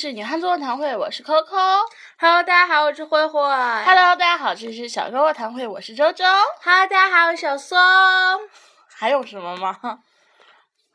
[0.00, 1.82] 是女汉子卧谈会，我是 Coco。
[2.16, 3.38] Hello，大家好，我是慧慧。
[3.38, 6.24] Hello，大家好，这里是小哥卧谈会，我是周周。
[6.62, 7.78] Hello，大家好，我是小松。
[8.88, 9.78] 还有什么吗？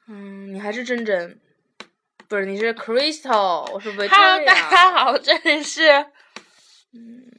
[0.08, 1.40] 嗯，你还是真真，
[2.28, 4.10] 不是你是 Crystal，我是 Victoria。
[4.10, 5.88] Hello，大家好，这里是
[6.92, 7.30] 嗯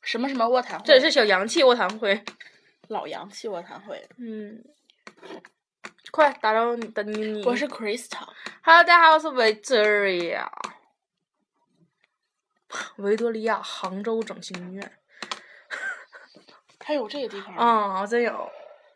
[0.00, 2.24] 什么什么卧谈会，这里是小洋气卧谈会。
[2.86, 4.08] 老洋气卧谈会。
[4.16, 4.62] 嗯，
[6.12, 7.44] 快打扰你，等你你。
[7.44, 8.28] 我是 Crystal。
[8.62, 10.46] Hello，大家好，我是 Victoria。
[12.96, 14.98] 维多利亚杭州整形医院。
[16.84, 17.62] 还有这个地方吗？
[17.64, 18.50] 啊、真有，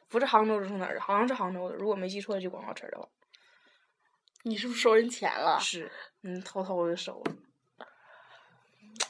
[0.08, 1.00] 不是杭州是从哪儿的？
[1.00, 3.08] 好像是杭州的，如果没记错这广告词儿的话。
[4.44, 5.58] 你是不是收人钱了？
[5.60, 5.90] 是，
[6.22, 7.32] 嗯，偷偷的收了。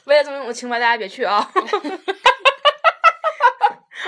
[0.05, 1.51] 为了证明我的清白，大家别去啊！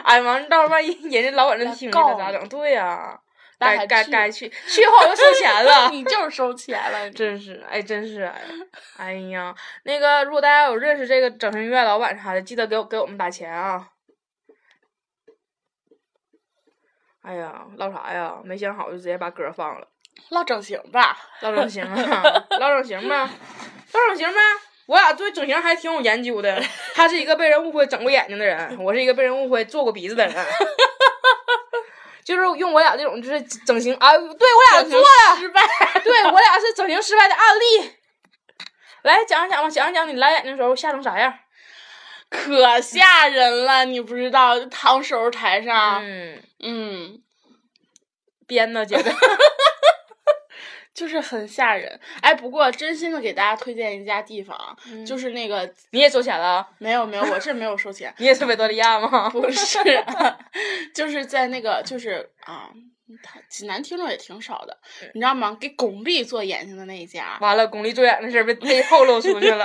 [0.04, 2.50] 哎呀妈，到时候万一人家老板真听见了咋整？
[2.50, 3.21] 对呀、
[3.62, 5.90] 该该该去，去后又收钱了。
[5.94, 8.42] 你就是收钱了， 真是，哎，真是， 哎，
[8.98, 13.88] 哎呀，那个，如果大家有认识这个整形医院老板啥的，记得给我给我们打钱啊！
[17.22, 18.42] 哎呀，唠啥呀？
[18.44, 19.88] 没想好就直接把歌放了。
[20.30, 21.18] 唠整形吧。
[21.42, 22.24] 唠整形啊，
[22.60, 23.30] 唠整形吧，
[23.94, 24.40] 唠整形呗。
[24.88, 26.62] 我俩对整形还挺有研究的。
[26.94, 30.36] 他是一个被人误会整过眼睛的人，我是一个被人误会做过鼻子的人。
[32.24, 35.62] 就是用我俩这种就是整形啊，对我俩做了，失败。
[36.04, 37.92] 对我俩是整形失败的案例。
[39.04, 41.34] 来讲一讲吧，讲一讲你来眼睛的时候吓成啥样？
[42.30, 47.22] 可吓人了，你不知道，就躺手术台上，嗯，嗯，
[48.48, 49.12] 编的，姐的。
[50.94, 52.00] 就是很吓人。
[52.22, 54.58] 哎，不过真心的给大家推荐一家地方，
[54.88, 56.68] 嗯就是那个你也收钱了？
[56.80, 59.30] 没有没有，我这没有收钱， 你也是维多利亚吗？
[59.30, 59.78] 不是，
[60.96, 62.70] 就是在那个就是啊，
[63.24, 64.78] 他济南听众也挺少的，
[65.14, 65.58] 你知道吗？
[65.60, 69.64] 给巩俐做眼睛的那一家，完了，巩俐做眼的事儿被被透露出去了，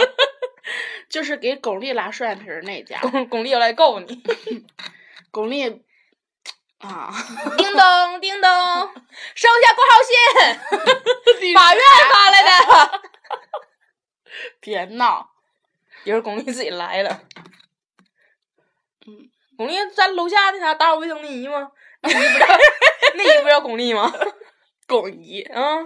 [1.11, 4.23] 就是给巩俐拉双眼皮儿那一家，巩巩俐要来告你。
[5.31, 5.81] 巩俐
[6.79, 7.11] 啊，
[7.57, 8.51] 叮咚叮咚，
[9.35, 11.83] 收下挂号信， 法院
[12.13, 13.01] 发来的。
[14.61, 15.31] 别闹，
[16.05, 17.23] 一会儿巩俐自己来了。
[19.07, 21.71] 嗯，巩俐在楼下那啥打扫卫生的姨吗？
[22.03, 22.47] 那姨不叫
[23.15, 24.13] 那姨不叫巩俐吗？
[24.87, 25.79] 巩俐，啊，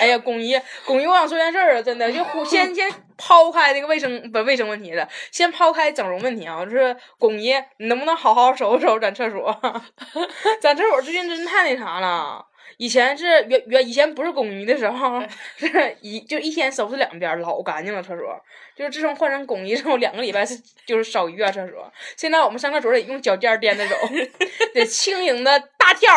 [0.00, 2.90] 哎呀，巩俐，巩俐，我想说件事儿啊，真的，就忽先先
[3.22, 9.60] 抛开那个卫生不卫生问题了，先抛开整容问题啊，就是巩爷，你能不能好好收拾收拾咱厕所？
[10.62, 12.46] 咱厕所最近真太那啥了。
[12.78, 15.22] 以前是原原以前不是巩俐的时候，
[15.58, 18.40] 是一就一天收拾两遍，老干净了厕所。
[18.74, 21.92] 就是自从换成巩俐之后，两个礼拜是就是扫一遍厕所。
[22.16, 23.94] 现在我们上厕所得用脚尖儿颠着走，
[24.72, 26.10] 得轻盈的大跳。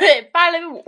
[0.00, 0.84] 对，芭蕾舞，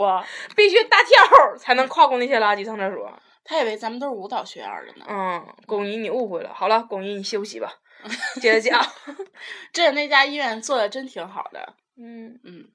[0.55, 3.11] 必须大跳才能跨过那些垃圾上厕所。
[3.45, 5.07] 他以为咱们都是舞蹈学院的呢。
[5.09, 6.53] 嗯，巩姨，你误会了。
[6.55, 7.73] 好了，巩姨，你休息吧。
[8.41, 8.81] 接着讲。
[9.73, 12.69] 这那家医院做的真挺好的， 嗯嗯，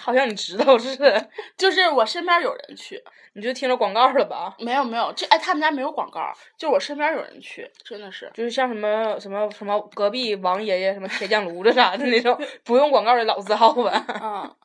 [0.00, 3.02] 好像你知道似的，就是我身边有人去，
[3.34, 4.54] 你就听着广告了吧？
[4.58, 8.30] 没有没有，这哎他们家没有广告，就我身边有人去，真的是。
[8.32, 14.06] 就是像什么什么什么隔壁王爷爷什么铁匠炉子啥的那种不用广告的老字号吧。
[14.22, 14.56] 嗯，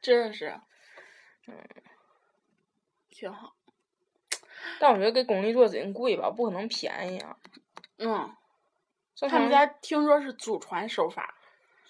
[0.00, 0.54] 真的是，
[1.48, 1.54] 嗯，
[3.10, 3.55] 挺好。
[4.78, 7.36] 但我觉得给巩俐做指定贵吧，不可能便宜啊。
[7.98, 8.30] 嗯，
[9.28, 11.34] 他们家听说是祖传手法，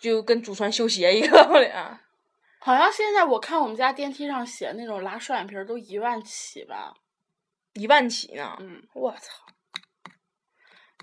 [0.00, 2.00] 就跟祖传修鞋一个道理啊。
[2.60, 6.94] 好像现在我看我们家电梯上写那种拉双眼皮儿都一万起吧。
[7.74, 8.56] 一万起呢。
[8.60, 9.44] 嗯，我操！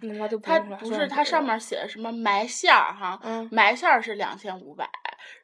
[0.02, 4.90] 那他妈就它用拉不是它双眼皮了上面写的什么埋线儿哈，嗯埋线儿是两千五百，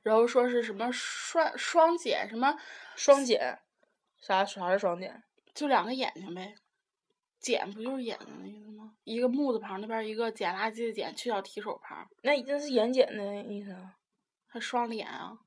[0.01, 2.57] 然后说是什么双双减什么，
[2.95, 3.59] 双减，
[4.19, 5.23] 啥啥是双减？
[5.59, 6.55] 就两个眼睛呗。
[7.37, 8.93] 捡不就是眼睛的意思吗？
[9.03, 13.95] 一个木字旁那边一个捡垃圾的捡，去掉提手旁，那那是眼睑的意思啊？
[14.47, 15.37] 还双脸啊。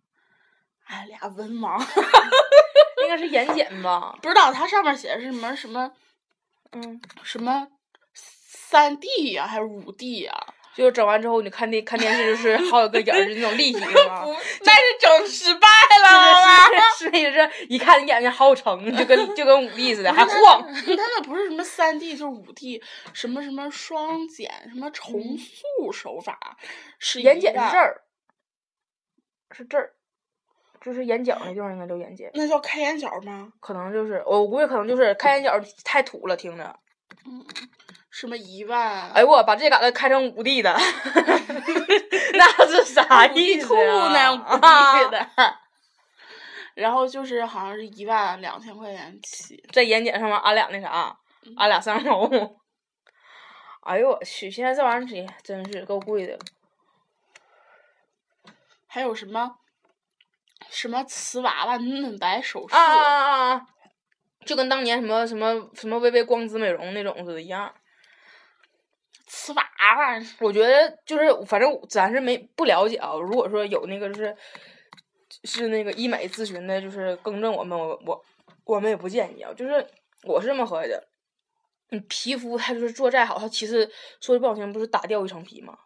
[0.84, 1.78] 哎，俩文盲，
[3.02, 4.16] 应该是眼睑吧？
[4.20, 5.92] 不知道它上面写的是什么什么
[6.72, 7.68] 嗯，什么
[8.12, 14.24] 三 D 呀、还是五 D 呀、就是整完之后，你看电看电视就是好有个眼儿， 就那种立体的嘛。
[14.64, 15.68] 那是整失败
[16.02, 16.66] 了？
[16.96, 20.62] 是是是是，一看你眼睛好有成，就跟就跟五 D 似的，还晃。
[20.72, 22.82] 他那不是什么三 D 就是五 D，
[23.12, 26.56] 什么什么双减，什么重塑手法，
[26.98, 28.02] 是眼睑是这儿，
[29.50, 29.92] 是这儿，
[30.80, 33.52] 就是眼角那地方应该叫眼睑，那叫开眼角吗？
[33.60, 36.78] 可能就是我估计可能就是开眼角太土了，听着。
[38.12, 39.10] 什么一万？
[39.10, 40.70] 哎呦我把这嘎达开成五 D 的，
[42.34, 43.74] 那是啥意思？
[43.74, 44.32] 呀？
[44.32, 45.28] 五 D 的。
[46.74, 51.16] 然后就是好像是一万两千块钱起，在眼睑上面安俩那啥，
[51.56, 52.30] 俺俩上楼。
[53.82, 54.50] 哎呦我去！
[54.50, 55.08] 现在这玩意儿
[55.42, 56.38] 真真是够贵的。
[58.86, 59.56] 还有什么
[60.70, 63.66] 什么瓷娃娃嫩白手术啊啊啊啊！
[64.44, 67.74] 就跟当年什么什么什么微微光子美容那种似的一样。
[69.34, 69.62] 瓷娃
[69.96, 73.14] 娃，我觉得就是反正咱是没不了解啊。
[73.14, 74.36] 如果说有那个就是
[75.44, 78.24] 是那个医美咨询的，就是更正我们，我我
[78.64, 79.50] 我们也不建议啊。
[79.56, 79.86] 就是
[80.24, 81.08] 我是这么合计的，
[81.88, 83.90] 你皮肤它就是做再好，它其实
[84.20, 85.78] 说句不好听，不是打掉一层皮吗？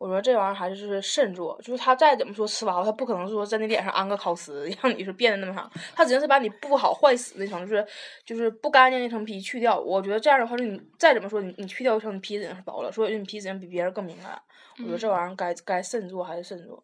[0.00, 7.86] 我说这玩意儿还是就是慎做，就是他再怎么说吃娃娃，他不可能说在你脸上安个烤瓷， 让你是变得那么啥，他只能是把你不好坏死那层，就是
[8.24, 9.78] 就是不干净那层皮去掉。
[9.78, 14.40] 我觉得这样的话，是你再怎么说你你去掉一层，你皮子已经是薄了，所以你皮子比别人更敏感。
[14.78, 16.82] 我觉得这玩意儿该该慎做还是慎做。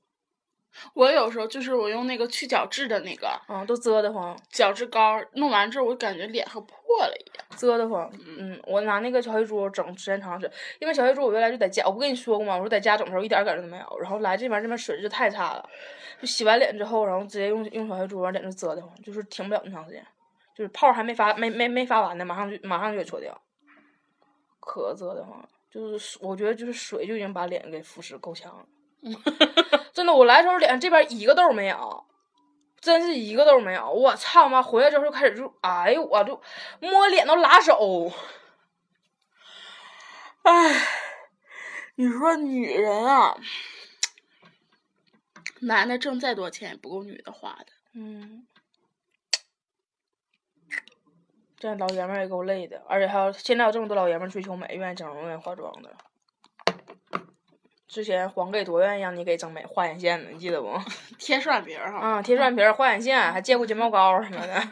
[0.95, 4.37] 我有时候就是我用那个去角质的那个，嗯，都啧得慌。
[4.51, 8.11] 角质膏弄完之后，我感觉脸和破了一样，啧得慌。
[8.39, 12.55] 嗯，我拿那个小黑珠整时间长是，因为小黑珠我原来就在家，我不跟你说过吗？
[12.55, 15.69] 我说在家整的时候一点感觉都没有，然后来这边这边水质太差了，
[16.21, 20.07] 就洗完脸之后，然后直接用用小黑珠，往脸上啧得慌，就是停不了那么长时间，
[20.55, 23.41] 就是泡还没发没没没发完呢，马上就马上就给搓掉，
[24.61, 25.49] 可啧得慌。
[25.69, 28.65] 就是我觉得就是水就已经把脸给腐蚀够呛了。
[29.97, 32.05] 真的，我来时候脸上这边一个痘没有，
[32.81, 33.91] 真是一个痘没有。
[33.91, 34.63] 我操妈！
[34.63, 36.39] 回来之后就开始就，哎呦，我就
[36.81, 38.13] 摸脸都拉手。
[40.43, 40.87] 哎，
[41.95, 43.39] 你说女人啊，
[45.61, 47.69] 男的挣再多钱也不够女的花的。
[47.95, 48.47] 嗯，
[51.57, 55.97] 这老爷们儿也够累的，而且还有现在有这么多老爷们儿追求美，愿意整容、愿意化妆的。
[57.89, 60.77] 之前黄给多愿意让你给整美画眼线呢，你记得不？
[61.19, 61.99] 贴双眼皮儿哈。
[61.99, 64.63] 啊，贴双眼皮儿、画眼线，还借过睫毛膏什么的。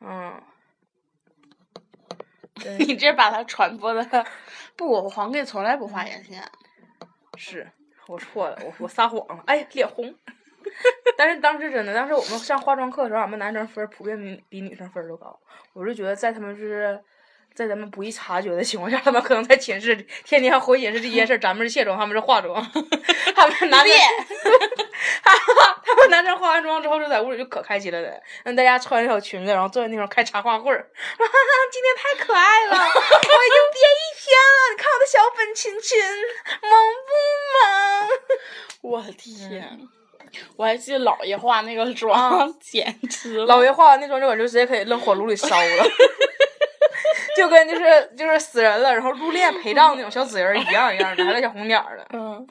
[0.00, 0.42] 嗯。
[2.80, 4.26] 你这把它传播的，
[4.76, 6.42] 不，我黄给从来不画眼线。
[7.36, 7.70] 是，
[8.08, 9.44] 我错了，我我撒谎了。
[9.46, 10.14] 哎，脸红。
[11.16, 15.38] 但是当时真的，当时我们上化妆课的时候，俺们男生分普遍比比女生分都高。
[15.74, 17.00] 我就觉得在他们就是。
[17.56, 22.62] 在咱们不易察觉的情况下，他们可能在寝室天天回寝室这件事，咱们是卸妆，他们是化妆。
[23.34, 23.90] 他们男的，
[25.24, 30.86] 他们男生化完妆之后就在屋里就可开心了的，让大家穿小裙子，然后坐在那块开茶话会儿。
[31.72, 35.98] 今天太可爱了，我已经憋一天了，你看我的小粉亲亲，
[36.60, 36.70] 萌
[37.06, 37.10] 不
[38.82, 38.92] 萌？
[38.92, 39.80] 我天！
[40.56, 43.40] 我还记得姥爷化那个妆，简直！
[43.46, 45.90] 姥爷化完那妆就感觉直接可以扔火炉里烧了。
[47.36, 52.06] 就跟就是就是死人了，然后入殓陪葬那种小纸人一样一样的，还带小红点儿的。
[52.12, 52.46] 嗯，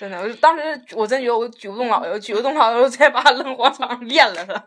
[0.00, 0.62] 真的，我当时
[0.94, 4.64] 我真觉得我举不动老爷，我举不动老爷，我直接把他扔火场上练了他。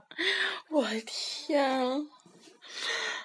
[0.70, 2.08] 我的天！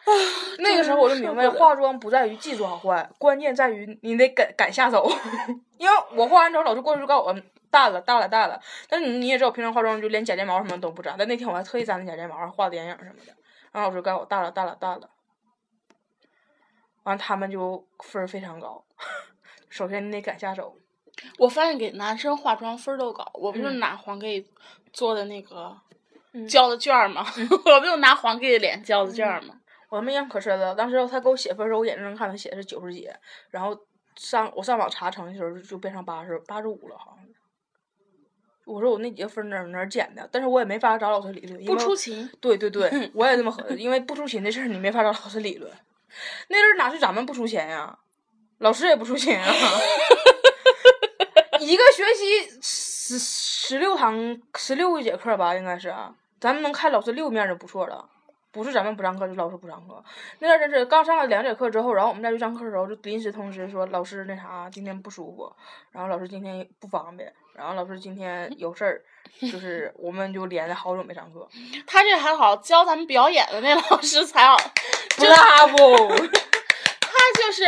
[0.05, 0.11] 啊，
[0.59, 5.11] 那个时候我就明白，化妆不在于技术好坏，关键在于你得敢敢下手。
[5.79, 7.35] 因为我化完之后，老师过去就告诉我
[7.71, 8.61] 淡了淡了淡了。
[8.89, 13.33] 但是你你也知道，我平常化妆就连假睫毛什么都不粘，但那天我还特意粘了假睫毛，画的眼影什么的。
[13.73, 15.09] 然后老师告诉我淡了淡了淡了。
[17.05, 18.85] 完，他们就分儿非常高。
[19.71, 20.77] 首先你得敢下手。
[21.39, 23.25] 我发现给男生化妆分儿都高。
[23.35, 24.45] 我不是拿黄给
[24.93, 25.77] 做的那个
[26.49, 27.25] 交的卷儿吗？
[27.67, 29.61] 我不就拿黄给脸交的卷儿吗？
[29.89, 30.75] 我他妈印象可深了。
[30.75, 33.09] 当时他给我写分的时候，我眼睁睁看他写的是九十几，
[33.51, 33.79] 然后
[34.17, 37.27] 上我上网查成绩的时候就变成八十八十五了，好像。
[38.65, 40.29] 我说我那几个分哪哪儿捡的？
[40.33, 41.65] 但是我也没法找老师理论。
[41.65, 42.29] 不出勤。
[42.41, 45.71] 对对对， 我也这么合计，因为不出勤的事儿你没法找老师理论。
[46.49, 47.97] 那阵儿哪是咱们不出钱呀，
[48.59, 49.53] 老师也不出钱啊。
[51.61, 55.95] 一个学期十十六堂十六节课吧，应该是，
[56.41, 58.11] 咱们能看老师六面就不错了。
[58.55, 60.03] 不是咱们不上课，就老师不上课。
[60.39, 65.53] 那阵儿真是刚上了两节课之后，然后我们再去上课的时候，就临时通知说老师那啥今天不舒服，
[65.91, 69.03] 然后老师今天不方便，然后老师今天有事儿，
[69.41, 71.49] 就是我们就连着好久没上课。
[71.85, 74.57] 他这还好，教咱们表演的那老师才好。
[75.19, 75.77] 那不，
[76.09, 77.65] 他就是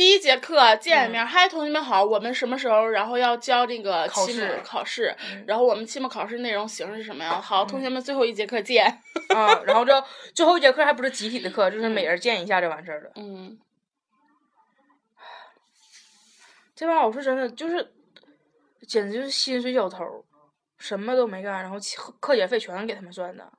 [0.00, 5.14] 第一节课见一面，嗨，同学们好，我们什么时候然后要交这个考期末试考试，
[5.46, 7.38] 然后我们期末考试内容形式是什么呀？
[7.38, 8.86] 好，同学们最后一节课见。
[9.28, 10.02] 啊，然后这
[10.34, 13.10] 最后一节课还不是集体的课，就是每人见一下就完事儿了。
[13.16, 13.58] 嗯，
[16.74, 17.92] 这帮老师真的就是，
[18.88, 20.24] 简直就是薪水小偷，
[20.78, 23.52] 什么都没干，然后课课间费全给他们算的。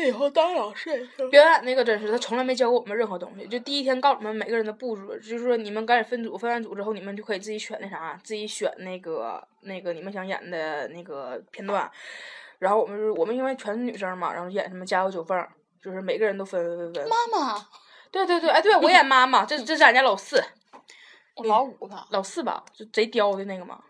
[0.00, 1.30] 以以后当老师也行。
[1.30, 3.46] 表演那个真是，他从来没教过我们任何东西。
[3.46, 11.90] 就第一天告诉我们每个人的步骤，就是说你们赶紧分组，分完组之后，你们就可以自己选那啥，自己选那个那个你们想演的那个片段。
[12.58, 15.48] 然后我们就是我们因为全是女生嘛，然后演什么家有九凤，
[15.82, 17.08] 就是每个人都分分分分。
[17.08, 17.66] 妈妈，
[18.10, 20.40] 对对对，哎，对我演妈妈，这这是俺家老四，
[21.34, 22.06] 我老五吧？
[22.10, 23.82] 老四吧，就贼刁的那个嘛。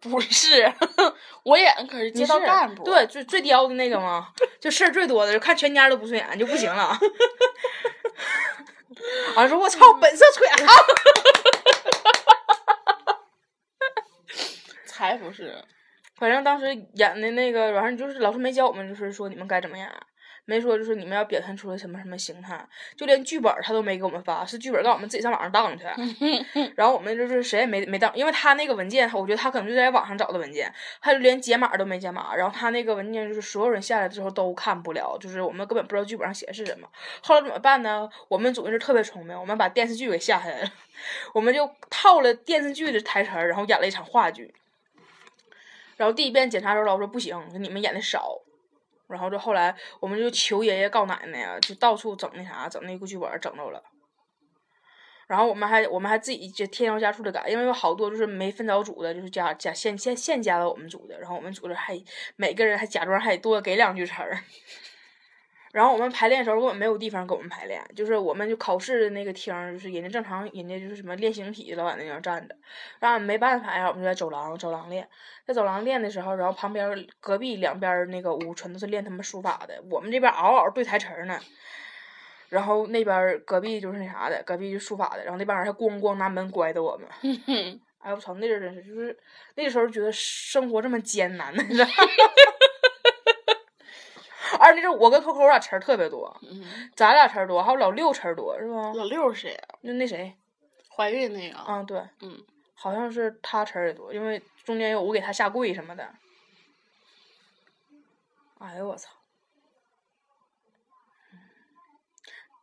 [0.00, 0.72] 不是，
[1.44, 2.84] 我演的可是你街道干部。
[2.84, 4.28] 对，最最刁的那个嘛，
[4.60, 6.98] 就事儿最多的，就看全家都不顺眼就不行了。
[9.36, 10.56] 完说，我操，本色吹啊！
[14.86, 15.62] 才不是。
[16.16, 19.86] 反正当时演的那个，完事儿就是老师没教我们，就是说你们该怎么演，
[20.46, 25.84] 没说就是你们要表现出来什么什么形态，就连剧本儿他都没给我们发，是剧本儿让我们自己上网上当去。
[26.76, 32.34] 然后我们就是谁也没没当，因为他那个文件，我觉得他可能就在网上找的文件，他就连解码都没解码。
[32.34, 36.88] 然后他那个文件就是所有人下来之后都看不了，就是我们根本不知道剧本上写的是什么。
[37.22, 38.08] 后来怎么办呢？
[38.28, 40.72] 我们组人是特别聪明，我们把电视剧给下下来了，
[41.34, 44.54] 我们就套了电视剧的台词儿，然后演了一场话剧。
[45.96, 48.38] 然后第一遍检查的时候，老师说不行，你们演的少。
[49.08, 53.82] 然后就后来我们就求爷爷告奶奶呀，就到处整那啥，整那个剧本整着了。
[55.28, 61.18] 然后我们还我们还自己就添油加醋的改，因为有好多就是没分着组的，就是加加现现现加到我们组的。
[61.18, 62.00] 然后我们组的还
[62.36, 64.38] 每个人还假装还多给两句词儿。
[65.76, 72.56] 然后我们排练的时候根本没有地方给我们排练，就是我们就考试的那个厅儿，就是人家正常人家就是什么练形体老在那边站着，
[72.98, 75.06] 然后没办法呀，我们就在走廊走廊练，
[75.44, 81.38] 在走廊练的时候，然后旁边隔壁两边那个屋全都是练他们书法的，我们这边嗷嗷对台词儿呢，
[82.48, 87.06] 然后那边隔壁就是那啥的，隔壁就书法的，然后那帮人还咣咣拿门拐的我们，
[87.98, 89.14] 哎我操，那阵儿真是就是
[89.56, 91.92] 那时候觉得生活这么艰难呢，你知道吗
[94.66, 98.92] 而那阵儿我跟 Coco 俩词儿特别多，嗯，咱俩词儿多，还有老六词儿多是吧？
[98.94, 99.60] 老六是谁呀？
[99.82, 100.36] 那那谁，
[100.90, 101.56] 怀孕那个。
[101.56, 102.44] 啊对，嗯，
[102.74, 106.12] 好像是他词儿也多，因为中间有我给他下跪什么的。
[108.58, 109.10] 哎呦我操！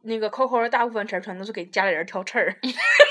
[0.02, 2.58] 那个 Coco 的大部分词儿全都是给家里人挑刺儿，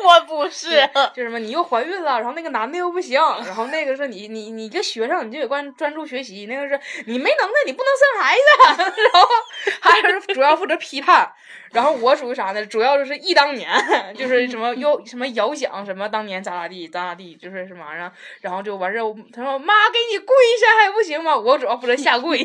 [0.04, 0.88] 我不是。
[1.14, 9.28] 就什么你又怀孕了，然后那个男的又不行，然后那个是你 你你一个学生你就得关专注学习，那个是你没能耐你不能生孩子，然后
[9.80, 11.30] 还是主要负责批判，
[11.72, 12.64] 然后我属于啥呢？
[12.66, 13.70] 主要就是忆当年，
[14.16, 21.36] 就是什么又什么遥想什么当年咋咋地咋咋地，就是什么玩意儿，然后就完事儿，他说妈给你跪下还不行吗？
[21.36, 22.38] 我主要负责下跪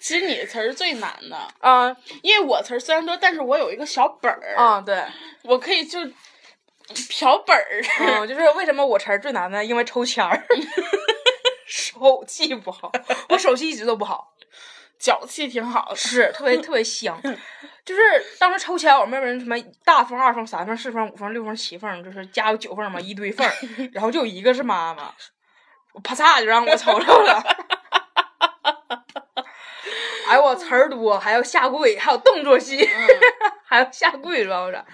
[0.00, 5.02] 其实你的词儿最难的，啊因为我词儿虽然多，但是我有一个小本儿，啊对。
[5.42, 5.98] 我可以就
[7.08, 7.82] 瓢本儿。
[8.00, 9.64] 嗯，就是为什么我词儿最难呢？
[9.64, 10.42] 因为抽签儿，
[11.66, 12.90] 手气不好，
[13.30, 14.32] 我手气一直都不好，
[14.98, 15.96] 脚气挺好的。
[15.96, 17.20] 是特别特别香。
[17.84, 18.02] 就是
[18.38, 23.52] 当时抽签，我们人什么大风、二风、三风、四风、五风、六风、七风，就是加有九风嘛，一堆缝儿，
[23.94, 25.14] 然后就有一个是妈妈，
[25.94, 27.42] 我啪嚓就让我抽着了。
[30.28, 32.86] 哎呦我词儿多，还要下跪，还有动作戏，
[33.64, 34.84] 还要下跪，主要是，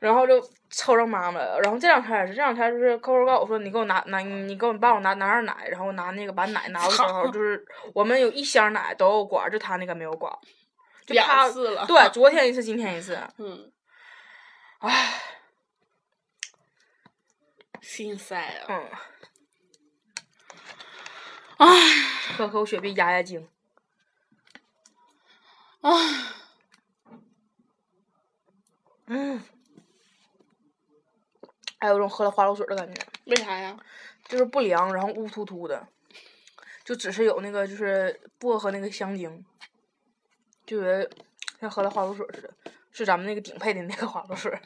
[0.00, 1.60] 然后就抽着妈妈了。
[1.60, 6.98] 然后这两天也是，这两天就是扣扣告诉我说，你给我拿拿，你给我帮我拿拿点奶，然后拿那个把奶拿过去
[7.32, 10.32] 就是我们有一箱奶都有管儿，就他那个没有管，
[11.06, 13.70] 就两他次了对，昨天一次，今天一次，嗯，
[14.80, 15.20] 唉，
[17.80, 18.66] 心塞啊！
[18.68, 18.88] 嗯，
[21.58, 21.66] 唉
[22.36, 23.48] 喝口雪碧压压惊。
[25.82, 25.90] 唉，
[29.06, 29.42] 嗯，
[31.78, 33.76] 还有种喝了花露水的感觉，为啥呀？
[34.24, 35.88] 就是不凉，然后乌突突的，
[36.84, 39.44] 就只是有那个就是薄荷那个香精，
[40.64, 41.10] 就觉得
[41.60, 42.54] 像喝了花露水似的，
[42.92, 44.56] 是咱们那个顶配的那个花露水，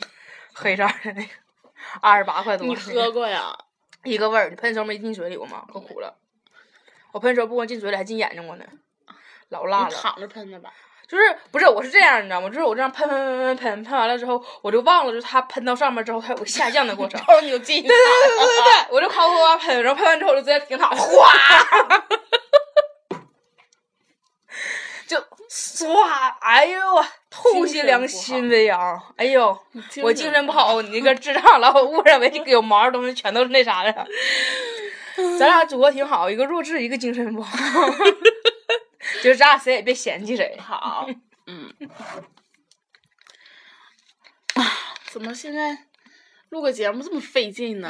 [0.52, 1.30] 黑色的那个，
[2.02, 2.66] 二十八块多。
[2.66, 3.56] 你喝过呀？
[4.04, 5.66] 一个味儿，你喷的时候没进嘴里过吗？
[5.73, 6.18] 可苦了。
[7.12, 8.66] 我喷的时候不光进嘴里，还进眼睛过呢，
[9.49, 9.90] 老辣了。
[9.90, 10.75] 躺着喷的吧？
[11.09, 12.49] 就是不是我是这样，你知道吗？
[12.49, 17.19] 就是我这样喷喷喷喷喷喷完了之后，我就忘了，就是它喷到上面之后，它有个下降的过程。
[17.19, 21.33] 然后你就进去对对对对对，我就夸夸夸喷，然后喷完之后我就直接停躺，哗，
[25.07, 25.17] 就
[25.49, 25.87] 唰，
[26.41, 29.01] 哎呦我透析良心的呀！
[29.17, 29.57] 哎呦，
[30.03, 33.95] 我精神不好，你那个智障老误认为这个有毛的东西全都是那啥的。
[35.39, 37.57] 咱俩组合挺好，一个弱智，一个精神不好，
[39.23, 40.56] 就是咱俩谁也别嫌弃谁。
[40.61, 41.08] 好，
[41.46, 41.73] 嗯。
[44.54, 44.62] 啊，
[45.11, 45.87] 怎么现在
[46.49, 47.88] 录个节目这么费劲呢？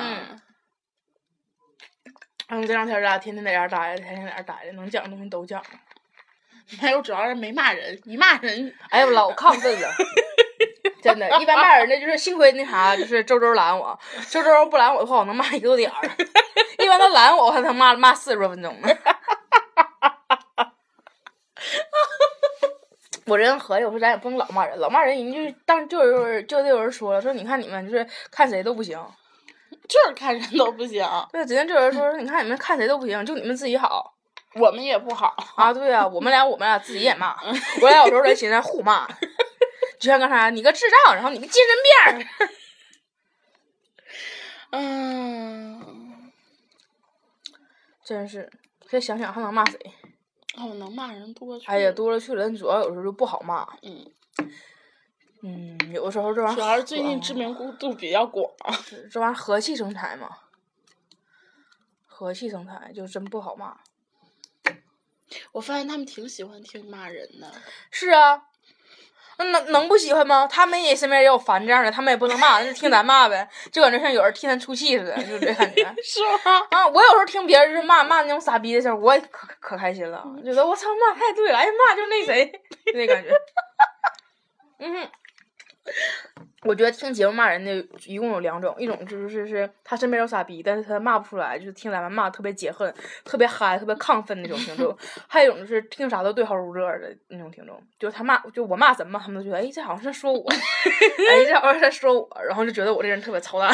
[2.49, 5.69] 嗯这两天咱俩天天在家待着，天天在家待着，能讲的东西都讲了。
[6.81, 9.89] 没有，主要是没骂人，一骂人，哎呦，老亢奋了，
[11.03, 11.27] 真的。
[11.41, 16.09] 一般骂人的就是幸亏那啥，就是周周拦我，周周不拦我的话，我能骂一个多点儿。
[16.79, 18.89] 一般他拦我，我还能骂骂四十多分钟呢。
[23.27, 28.97] 我这人合计，我说咱也不能老骂人，老骂人人就是当就有人就得有人说了，说你看你们就是看谁都不行，
[29.89, 34.15] 就是看人都不行，对，今天就有人说说你看你们看谁都不行，就你们自己好
[34.55, 35.35] 我们也不好。
[35.57, 37.37] 啊，对呀、我们俩我们俩自己也骂，
[37.83, 39.07] 我俩有时候在寻思互骂，
[39.99, 42.51] 就像刚才你个智障，然后你个精神病儿，
[44.71, 46.31] 嗯，
[48.05, 48.51] 真是，
[48.89, 49.79] 再想想还能骂谁？
[50.57, 51.67] 哦，能骂人多去。
[51.67, 54.11] 哎呀，，多了去了，主要有时候就不好骂，嗯，
[55.43, 58.51] 嗯，有的时候这玩意儿主要是最近知名度比较广。
[59.11, 60.29] 这玩意儿和气生财嘛，
[62.07, 63.79] 和气生财就真不好骂。
[65.53, 67.53] 我发现他们挺喜欢听骂人的。
[67.91, 68.49] 是啊，
[69.39, 70.47] 那能能不喜欢吗？
[70.51, 75.85] 他们也身边也有烦这样的，他们也不能骂，那就听咱骂呗，就感觉像有人替咱出气似的，就这感觉。
[76.03, 76.63] 是吗？
[76.71, 82.47] 啊，我有时候听别人就是骂骂那种傻逼的事儿，我也可可开心了，觉得我操骂太对了，哎骂就那谁，
[82.87, 83.31] 就那感觉。
[84.79, 85.09] 嗯哼，
[86.63, 87.73] 我觉得听节目骂人的
[88.07, 92.93] 一共有两种，一种就是是是他身边有傻逼，但是他骂不出来，就是听咱们骂特别解恨、
[93.25, 94.91] 特别嗨、特别亢奋那种听众；
[95.29, 103.71] 还有一种就是听啥都对号入座的那种听众，就是他骂就我骂什么，他们都觉得哎这好像是在说我， 哎这好像是在说我，然后就觉得我这人特别操蛋。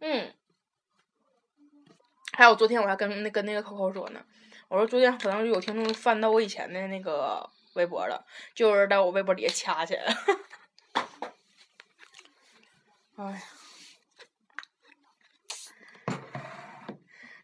[0.00, 0.32] 嗯，
[2.32, 4.20] 还有昨天我还跟那跟那个 Coco 说呢，
[4.68, 10.16] 我说昨天可能有听众翻到我以前的那个微博了，就有人在我微博底下掐起来了。
[13.18, 13.40] 哎呀，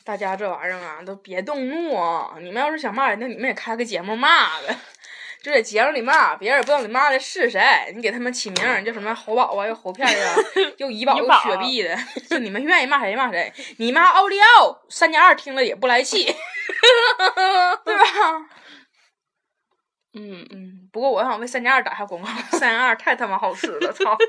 [0.04, 2.34] 大家这玩意儿啊，都别动怒啊！
[2.40, 4.76] 你们要是想骂人那，你们也开个节目骂呗。
[5.42, 7.60] 就在节目里骂，别人也不知道你骂的是谁，
[7.96, 10.36] 你给他们起名叫什么猴宝啊，又猴片儿啊，
[10.78, 11.96] 又怡宝又雪碧的，
[12.30, 13.52] 就你们愿意骂谁骂谁。
[13.78, 16.24] 你骂奥利奥，三加二听了也不来气，
[17.84, 18.04] 对吧？
[20.14, 24.16] 嗯，嗯，不过我想为三加二打下广告，三加二太他妈好吃了，操！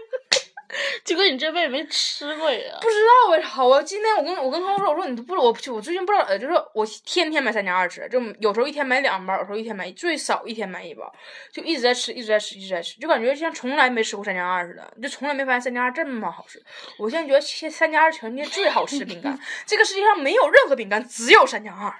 [1.05, 2.77] 就跟你这辈子没吃过呀。
[2.81, 11.13] 不知道为啥，我今天我跟我跟他说，我说你都不，我我最近不知道，呃就是我天天买三加二吃，就有时候一天买两包，有时候一天买最少一天买一包，
[11.51, 16.59] 就一直在吃，一直在吃，一直在吃，就感觉像从来没吃过三加二似的，就从来没发现三加二这么好吃。
[16.97, 21.93] 我现在觉得现三加二全世界最好吃的饼干， 这个世界上没有任何饼干，只有三加二。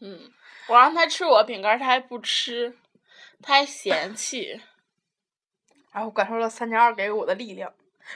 [0.00, 0.18] 嗯，
[0.68, 2.76] 我让他吃我饼干，他还不吃，
[3.42, 4.60] 他还嫌弃。
[5.92, 7.72] 然后感受到三加二给我的力量，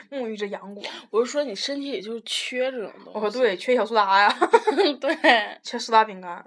[0.09, 0.85] 沐浴着阳光。
[1.11, 3.27] 我就说你身体里就是缺这种东西。
[3.27, 4.35] 哦对，缺小苏打呀，
[4.99, 6.43] 对，缺苏打饼干。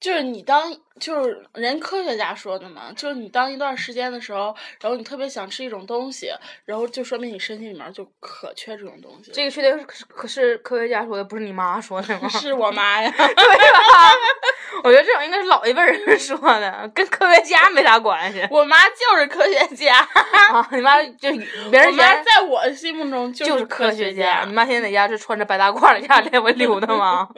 [0.00, 6.30] 就是你当就是人科学家说的嘛，就是你当一段时间的时候，然后你特别想吃一种东西，
[6.64, 9.30] 然后就说明你身体里面就可缺这种东西。
[9.32, 12.28] 这个确定是可是科学家说的，不是你妈说的吗？
[12.28, 13.12] 是我妈呀。
[13.16, 14.12] 对吧？
[14.84, 19.98] 我觉得这种应该是老一辈人说的，跟科学家没啥关系 我妈就是科学家，
[20.50, 20.66] 啊。
[20.72, 21.30] 你妈就
[21.70, 24.44] 别我妈人家在我心目中就是科学家。
[24.46, 27.28] 你妈现在在家是穿着白大褂在家来回溜达吗？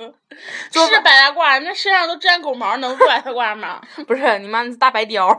[0.70, 3.82] 是白大褂，那身上都沾狗毛，能不白大褂吗？
[4.06, 5.36] 不是，你妈那是大白貂，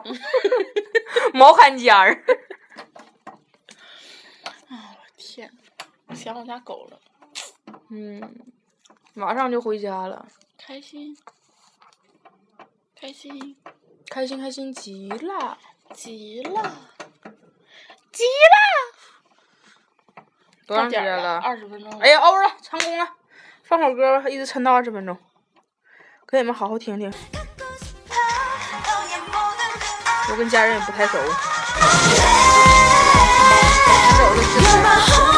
[1.33, 2.13] 毛坎肩儿。
[4.67, 5.49] 啊，我天，
[6.13, 6.99] 想我家狗了，
[7.89, 8.21] 嗯，
[9.13, 11.15] 马上就回家了，开心，
[12.93, 13.55] 开心
[14.09, 15.57] 开心开心极了。
[15.93, 16.63] 极了，
[18.11, 18.23] 极
[20.65, 20.89] 多了！
[20.89, 21.37] 点儿长时间了？
[21.37, 21.99] 二十分钟了。
[22.01, 23.07] 哎呀，欧了，成功了！
[23.61, 25.15] 放会儿歌吧，一直抻到二十分钟，
[26.27, 27.13] 给你们好好听听。
[30.31, 31.17] 我跟家人也不太熟。
[34.17, 35.34] 熟了是不是